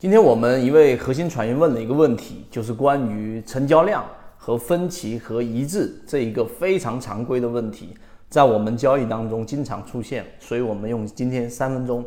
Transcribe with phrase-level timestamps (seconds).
[0.00, 4.04] 今天我们一位核心船员问了一个问题，就是关于成交量
[4.36, 7.96] 和分歧和一致这一个非常常规的问题，
[8.30, 12.04] 在我们交易当中经常出现，所以我们用今天三分钟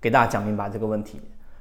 [0.00, 1.20] 给大家讲明白这个问题。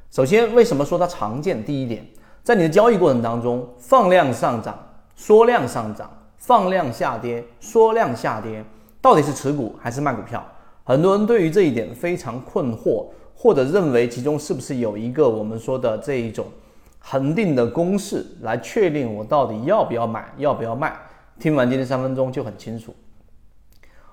[0.09, 1.63] 首先，为什么说它常见？
[1.63, 2.03] 第一点，
[2.41, 4.75] 在你的交易过程当中，放量上涨、
[5.15, 6.09] 缩量上涨、
[6.39, 8.65] 放量下跌、缩量下跌，
[8.99, 10.43] 到底是持股还是卖股票？
[10.83, 13.05] 很多人对于这一点非常困惑。
[13.43, 16.45] 或者认为其中是不是有一个我们说的这一种
[16.97, 20.95] 恒定的公式来确定我到底要不要买，要不要卖？
[21.41, 22.95] 听完今天三分钟就很清楚。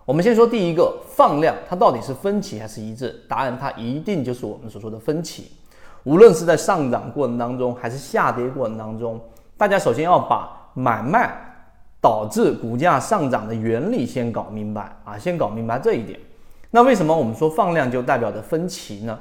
[0.05, 3.23] 我们先说第一个放量，它到底是分歧还是一致？
[3.29, 5.53] 答案它一定就是我们所说的分歧。
[6.03, 9.21] 无论是在上涨过程当中还是下跌过程当中，
[9.57, 11.33] 大家首先要把买卖
[12.01, 16.19] 导致股价上涨的原理先搞明白啊，先搞明白这一点。
[16.71, 19.19] 那为什么我们说放量就代表着分歧呢？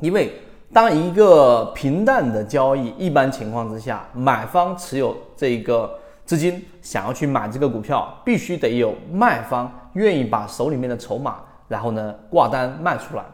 [0.00, 0.32] 因为
[0.72, 11.36] 当一个平淡的交易，一般情况之下，买方持有这个资金想要去买这个股票，必须得有卖方愿意把手里面的筹码，
[11.66, 13.24] 然后呢挂单卖出来。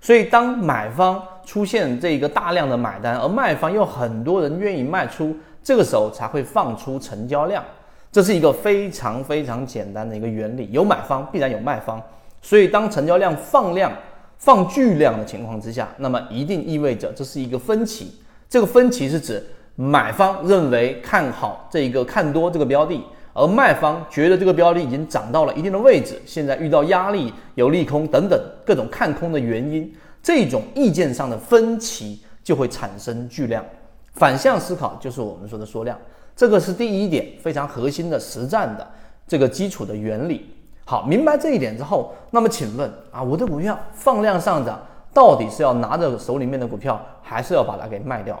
[0.00, 7.64] 所以当买方出现这个大量的买单，而卖方又很多人愿意卖出，这个时候才会放出成交量。
[8.12, 12.00] 这是一个非常非常简单的一个原理，有买方必然有卖方。
[12.44, 13.90] 所以，当成交量放量、
[14.36, 18.12] 放巨量的情况之下，那么一定意味着这是一个分歧。
[18.50, 19.42] 这个分歧是指
[19.76, 29.90] 买方认为看好这个看多这个标的，而卖方觉得这个标的已经涨到了一定的位置，现在遇到压力、有利空等等各种看空的原因，
[30.22, 33.64] 这种意见上的分歧就会产生巨量。
[34.12, 35.98] 反向思考就是我们说的缩量，
[36.36, 38.86] 这个是第一点非常核心的实战的
[39.26, 40.50] 这个基础的原理。
[40.86, 44.78] 好，明白这一点之后，那么请问啊，我的股票放量上涨，
[45.14, 48.38] 到底是要拿着手里面的股票，还是要把它给卖掉？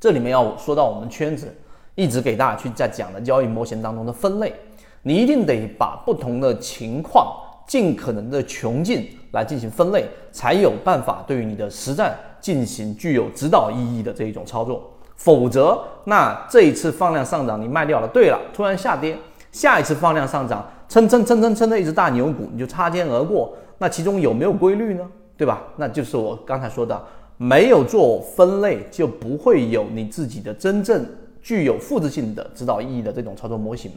[0.00, 1.54] 这里面要说到我们圈子
[1.94, 4.54] 一直给大家去在讲的交易模型当中的分类，
[5.02, 7.26] 你一定得把不同的情况
[7.66, 14.90] 尽可能的穷尽来进行分类，才有办法对于你的实战进行具有指导意义的这一种操作。
[15.16, 19.18] 否则，那这一次放量上涨你卖掉了，对了，突然下跌，
[19.52, 20.66] 下一次放量上涨。
[20.90, 25.08] 蹭蹭蹭蹭蹭的一只大牛股，你就擦肩而过，那其中有没有规律呢？
[25.36, 25.62] 对吧？
[25.76, 27.00] 那就是我刚才说的，
[27.36, 31.06] 没有做分类，就不会有你自己的真正
[31.40, 33.92] 具有复制性的指导意义的这种操作模型。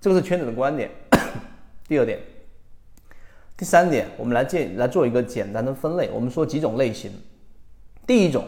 [0.00, 0.90] 这个是圈子的观点。
[1.86, 2.18] 第二点，
[3.54, 6.08] 第三点，我们来建来做一个简单的分类。
[6.10, 7.12] 我们说几种类型。
[8.06, 8.44] 第一种，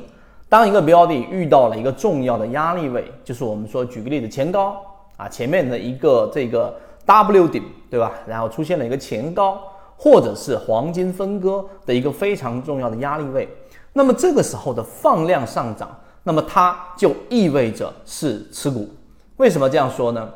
[0.48, 4.82] 当一个标的遇到了一个重要的压力位，就是我们说举个例子，前高
[5.18, 6.74] 啊，前面的一个这个。
[7.04, 8.12] W 顶对吧？
[8.26, 9.60] 然后出现了一个前高，
[9.96, 13.48] 或者是黄金分割的一个非常重要的压力位。
[13.92, 18.88] 那么这个时候的放量上涨，那么它就意味着是持股。
[19.36, 20.30] 为什么这样说呢？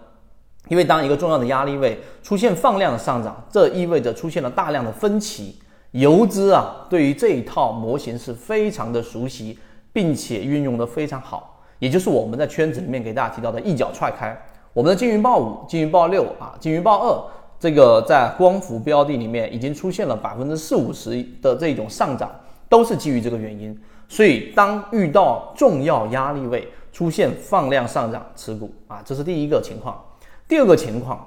[0.69, 5.59] 因为当一个重要的压力位出现放量的上涨，这意味着出现了大量的分歧。
[5.93, 9.59] 游资啊，对于这一套模型是非常的熟悉，
[9.93, 14.37] 并且运用的非常好，也就是我们在圈子里面给大家提到的一脚踹开。
[14.77, 17.25] 我们的金云豹五、金云豹六啊、金云豹二，
[17.59, 22.31] 这个在光伏标的里面已经出现了百分之四五十的这种上涨，
[22.69, 23.75] 都是基于这个原因。
[24.07, 29.99] 所以，当遇到重要压力位出现放量上涨，持股啊，这是第一个情况。
[30.47, 31.27] 第二个情况，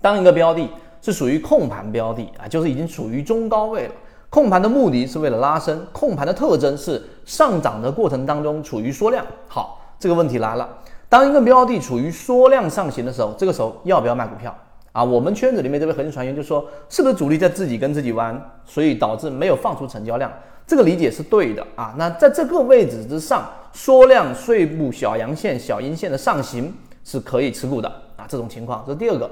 [0.00, 0.70] 当一个标的
[1.02, 3.94] 是属于控盘标的啊，就是已经处于中高位了，
[4.30, 9.26] 控盘的目的是为了拉升，控盘的特征是上涨的过程当中处于缩量。
[9.48, 10.68] 好，这个问题来了。
[11.08, 14.54] 当一个标的处于缩量上行的时候，这个时候要不要卖股票
[14.92, 15.02] 啊？
[15.02, 20.30] 我们圈子里面这位核心船员就说，是不是主力在自己跟自己玩，所以导致没有放出成交量？
[20.66, 21.94] 这个理解是对的啊。
[21.96, 26.70] 那在这个位置之上，缩量碎步小阳线、小阴线的上行
[27.04, 28.26] 是可以持股的啊。
[28.28, 29.30] 这种情况这是第二个。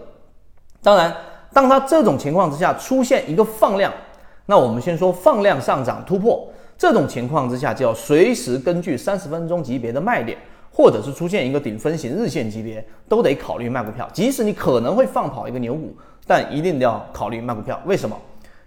[0.82, 1.14] 当然，
[1.52, 3.92] 当它这种情况之下出现一个放量，
[4.46, 6.48] 那我们先说放量上涨突破
[6.78, 10.38] 这种情况之下，就要随时根据三十分钟级别的卖点。
[10.76, 14.06] 或者是出现一个顶分型日线级别，都得考虑卖股票。
[14.12, 15.96] 即使你可能会放跑一个牛股，
[16.26, 17.80] 但一定要考虑卖股票。
[17.86, 18.14] 为什么？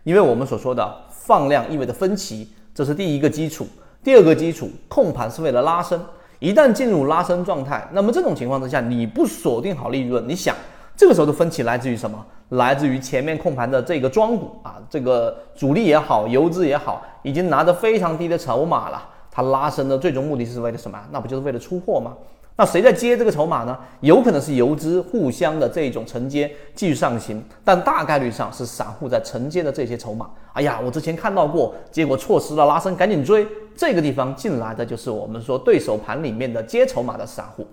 [0.03, 3.67] 因为我们所说的放量意味着分歧，这是第一个基础。
[4.03, 6.03] 第二个基础，控盘是为了拉升。
[6.39, 10.55] 一旦进入拉升状态，那么这种情况之下，你不锁定好利润，你想
[10.97, 12.25] 这个时候的分歧来自于什么？
[12.49, 19.07] 来自于前面控盘的这个庄股啊，这个主力也好，游资也好，已经拿着非常低的筹码了。
[19.31, 20.99] 它拉升的最终目的是为了什么？
[21.11, 22.15] 那不就是为了出货吗？
[22.55, 23.77] 那谁在接这个筹码呢？
[24.01, 30.29] 有可能是游资互相的这种承接继续上行，但大概率上是散户在承接的这些筹码。
[30.51, 33.47] 哎呀，我之前看到过，结果错失了拉升，赶紧追。
[33.77, 37.65] 这个地方进来的就是我们说对手盘里面的接筹码的散户。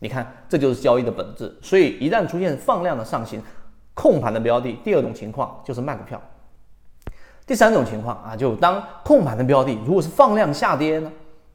[0.00, 1.56] 你看，这就是交易的本质。
[1.62, 3.40] 所以一旦出现放量的上行，
[3.94, 6.20] 控盘的标的，第二种情况就是卖股票。
[7.46, 11.10] 第三种情况啊，就当控盘的标的如果是放量下跌呢，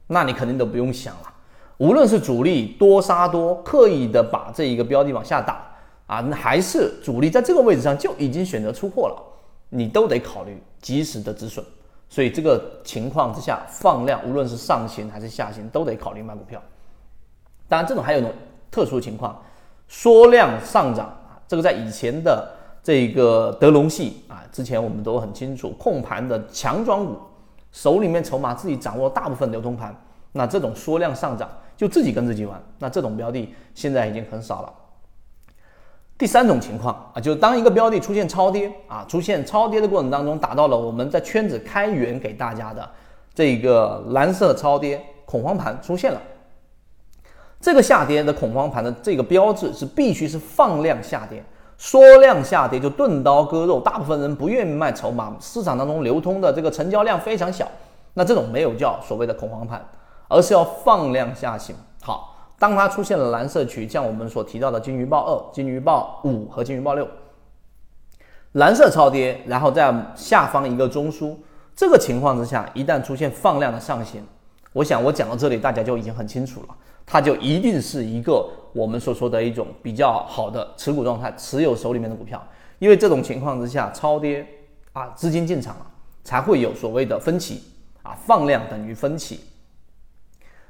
[0.07, 1.34] 那你肯定都不用想了。
[1.78, 5.63] 无论是主力多杀多，刻意的把这一个标的往下打
[6.07, 9.24] 啊，还是主力在这个位置上就已经选择出货了，
[9.69, 11.63] 你都得考虑及时的止损。
[12.10, 16.62] 所以这个情况之下，放量无论是上行还是下行，都得考虑卖股票。
[17.68, 18.31] 当然，这种还有一种
[18.72, 19.40] 特殊情况，
[19.88, 22.50] 缩量上涨啊，这个在以前的
[22.88, 27.18] 这个德隆系啊，之前我们都很清楚，控盘的强庄股，
[27.74, 29.94] 手里面筹码自己掌握大部分流通盘，
[30.31, 31.50] 那这种缩量上涨。
[31.75, 34.74] 就自己跟自己玩，那这种标的现在已经很少了。
[36.18, 42.90] 第三种情况啊，就是当一个标的出现超跌啊，出现超跌的过程当中，达到了我们在圈子开源给大家的
[43.36, 46.22] 这个蓝色超跌恐慌盘出现了，
[47.60, 51.44] 这个下跌的恐慌盘的这个标志是必须是放量下跌，
[51.77, 57.68] 缩量下跌就钝刀割肉，大部分人不愿意卖筹码，市场当中流通的这个成交量非常小，
[58.15, 59.83] 那这种没有叫所谓的恐慌盘。
[60.29, 61.74] 而是要放量下行。
[62.01, 67.07] 好，当它出现了蓝色区，像我们所提到的金鱼报二、金鱼报五和金鱼报六，
[68.51, 71.33] 蓝色超跌，然后在下方一个中枢，
[71.73, 74.21] 这个情况之下，一旦出现放量的上行，
[74.73, 76.75] 我想我讲到这里，大家就已经很清楚了，
[77.06, 78.45] 它就一定是一个
[78.77, 82.41] 我们所说的一种比较好的持股状态，持有手里面的股票，
[82.77, 84.45] 因为这种情况之下，超跌
[84.94, 85.88] 啊，资金进场了，
[86.24, 87.63] 才会有所谓的分歧
[88.03, 89.39] 啊，放量等于分歧。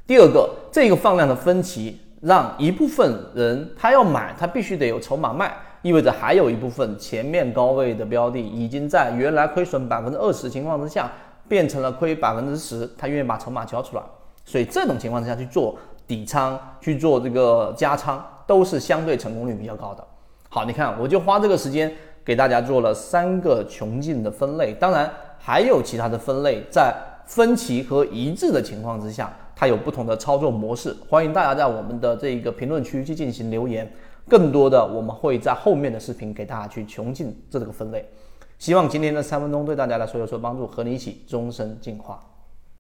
[0.06, 11.12] 第二个，这个放量的分歧，让一部分人他要买，他必须得有筹码卖，意味着还有一部分前面高位的标的已经在原来亏损百分之二十情况之下，
[11.50, 14.03] 变成了亏百分之十，他愿意把筹码交出来，
[14.45, 15.77] 所以这种情况之下去做
[16.07, 20.04] 底仓，去做这个加仓，都是相对成功率比较高的。
[20.50, 21.94] 好，你看，我就花这个时间
[22.24, 26.95] 给大家做了三个穷尽的分类，当然还有其他的分类，在
[27.25, 29.31] 分歧和一致的情况之下。
[29.59, 33.92] 它有不同的操作模式，欢迎大家在我们的这一个评论区去进行留言。
[34.30, 38.07] 更多的我们会在后面的视频给大家去穷尽这个分类。
[38.60, 42.24] 希望今天的三分钟对大家来说有所帮助，和你一起终身进化。